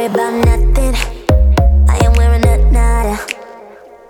worry 0.00 0.12
about 0.12 0.32
nothing. 0.44 0.94
I 1.88 1.98
ain't 2.02 2.16
wearing 2.16 2.46
a 2.46 2.56
nada. 2.70 3.18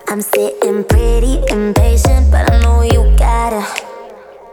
I'm 0.09 0.21
sitting 0.21 0.85
pretty 0.85 1.43
impatient, 1.51 2.31
but 2.31 2.51
I 2.53 2.61
know 2.63 2.83
you 2.83 3.17
gotta 3.17 3.65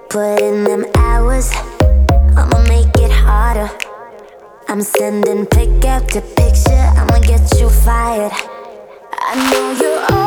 put 0.10 0.42
in 0.42 0.64
them 0.64 0.86
hours. 0.96 1.52
I'ma 2.36 2.60
make 2.68 2.96
it 2.98 3.12
harder. 3.12 3.70
I'm 4.68 4.82
sending 4.82 5.46
pick 5.46 5.86
up 5.86 6.08
to 6.10 6.22
picture. 6.22 6.86
I'ma 6.98 7.20
get 7.20 7.60
you 7.60 7.70
fired. 7.70 8.32
I 9.14 9.52
know 9.52 9.72
you're. 9.82 10.27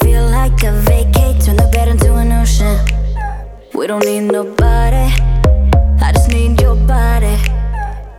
like 0.41 0.63
a 0.63 0.71
vacate, 0.89 1.39
turn 1.39 1.55
the 1.55 1.69
bed 1.71 1.87
into 1.87 2.15
an 2.15 2.31
ocean. 2.31 2.75
We 3.75 3.85
don't 3.85 4.03
need 4.03 4.21
nobody, 4.21 5.05
I 6.05 6.11
just 6.15 6.29
need 6.29 6.59
your 6.59 6.75
body. 6.75 7.37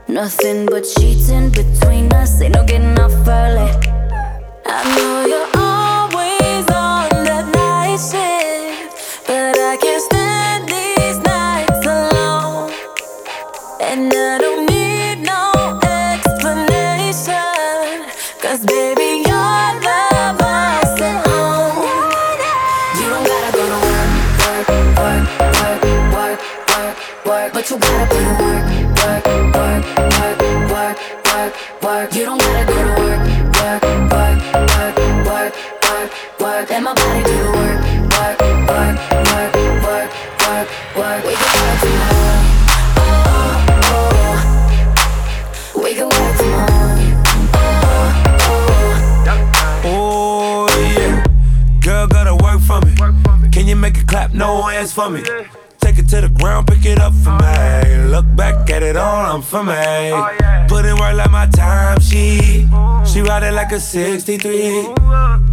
Nothing 0.06 0.67
but 0.67 0.87
sheets 0.87 1.31
in 1.31 1.51
between 1.51 2.12
us, 2.12 2.41
ain't 2.41 2.55
no 2.55 2.64
getting 2.64 2.97
off 3.01 3.27
early. 3.27 3.70
I 4.77 4.79
know 4.95 5.14
you're 5.31 5.51
always 5.73 6.64
on 6.70 7.09
that 7.29 7.47
night 7.61 7.98
shift, 8.11 9.27
but 9.27 9.59
I 9.59 9.77
can't 9.83 10.03
stand 10.05 10.22
But 27.62 27.70
you 27.70 27.78
gotta 27.78 28.06
put 28.10 28.18
in 28.18 28.27
work, 28.42 28.66
work, 28.98 29.22
work, 29.55 29.82
work, 30.18 30.36
work, 30.72 30.98
work, 31.30 31.52
work. 31.80 32.08
You 32.12 32.24
don't 32.24 32.41
gotta 32.41 32.66
go 32.66 32.74
to 32.74 32.91
work, 32.98 33.22
work, 33.55 33.82
work, 34.10 34.38
work, 34.74 34.96
work, 35.30 35.55
work, 35.86 36.10
work. 36.40 36.66
Let 36.70 36.83
my 36.83 36.92
body 36.92 37.22
do 37.22 37.30
the 37.38 37.46
work, 37.55 37.78
work, 38.18 38.36
work, 38.66 38.96
work, 39.30 39.55
work, 39.86 40.10
work, 40.42 40.66
work. 40.96 41.22
We 41.22 41.34
can 41.38 41.50
work 41.62 41.78
tomorrow. 41.83 42.39
Oh, 42.98 43.55
oh. 43.86 44.42
We 45.84 45.90
can 45.95 46.08
work 46.11 46.34
tomorrow. 46.39 46.98
Oh, 47.55 48.11
oh. 48.42 49.84
Oh 49.84 50.67
yeah, 50.98 51.14
girl 51.80 52.06
gotta 52.08 52.34
work 52.34 52.61
for 52.62 52.80
me. 52.80 52.92
Can 53.52 53.68
you 53.68 53.77
make 53.77 53.98
it 53.98 54.08
clap? 54.08 54.34
No 54.34 54.62
hands 54.62 54.92
for 54.92 55.08
me. 55.08 55.22
Take 55.92 56.07
it 56.07 56.08
to 56.08 56.20
the 56.23 56.29
ground, 56.30 56.69
pick 56.69 56.86
it 56.86 56.98
up 56.98 57.13
for 57.13 57.36
me. 57.36 58.07
Look 58.07 58.25
back 58.35 58.70
at 58.70 58.83
it 58.83 58.97
all, 58.97 59.27
I'm 59.27 59.42
for 59.42 59.63
me. 59.63 60.08
Put 60.67 60.86
in 60.86 60.97
work 60.97 61.14
like 61.17 61.30
my 61.30 61.45
time 61.45 62.01
she. 62.01 62.67
She 63.05 63.20
ride 63.20 63.42
it 63.42 63.53
like 63.53 63.73
a 63.73 63.79
63. 63.79 64.86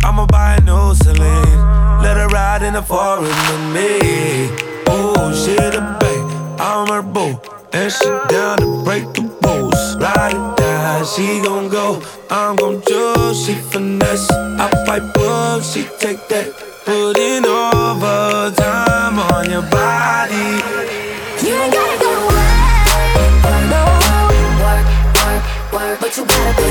I'ma 0.01 0.25
buy 0.27 0.55
a 0.55 0.61
new 0.61 0.95
Celine. 0.95 2.01
Let 2.01 2.15
her 2.15 2.29
ride 2.29 2.63
in 2.63 2.71
the 2.75 2.81
foreign 2.81 3.23
with 3.23 3.73
me. 3.75 4.47
Oh, 4.87 5.33
she 5.35 5.55
the 5.55 5.81
babe, 5.99 6.57
I'm 6.57 6.87
her 6.87 7.01
boo. 7.01 7.37
And 7.73 7.91
she 7.91 8.07
down 8.29 8.59
to 8.59 8.81
break 8.85 9.11
the 9.11 9.23
rules. 9.43 9.97
Ride 9.97 10.31
it 10.31 10.57
down, 10.57 11.05
she 11.05 11.41
gon' 11.43 11.67
go. 11.67 12.01
I'm 12.29 12.55
gon' 12.55 12.81
choose, 12.87 13.45
she 13.45 13.55
finesse. 13.55 14.31
I 14.31 14.69
fight 14.85 15.13
book, 15.13 15.63
she 15.63 15.83
take 15.99 16.29
that. 16.29 16.47
Put 16.85 17.19
all 17.19 17.28
what 26.09 26.17
you 26.17 26.25
gotta 26.25 26.63
be. 26.63 26.68